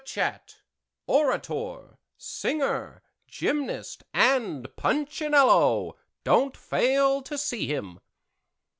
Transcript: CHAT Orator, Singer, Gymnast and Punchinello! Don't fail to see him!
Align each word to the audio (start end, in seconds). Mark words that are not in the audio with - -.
CHAT 0.03 0.55
Orator, 1.05 1.99
Singer, 2.17 3.03
Gymnast 3.27 4.03
and 4.15 4.75
Punchinello! 4.75 5.95
Don't 6.23 6.57
fail 6.57 7.21
to 7.21 7.37
see 7.37 7.67
him! 7.67 7.99